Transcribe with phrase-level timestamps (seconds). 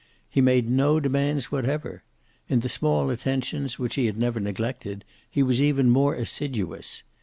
[0.31, 2.01] He made no demands whatever.
[2.49, 7.03] In the small attentions, which he had never neglected, he was even more assiduous.